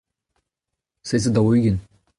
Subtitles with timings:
[1.09, 1.81] seizh ha daou-ugent.